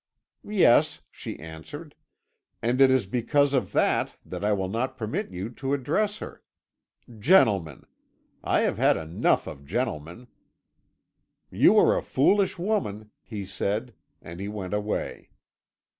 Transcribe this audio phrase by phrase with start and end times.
[0.43, 1.93] 'Yes,' she answered;
[2.59, 6.41] 'and it is because of that, that I will not permit you to address her.
[7.19, 7.85] Gentlemen!
[8.43, 10.25] I have had enough of gentlemen!'
[11.51, 13.93] 'You are a foolish woman,' he said,
[14.23, 15.29] and he went away.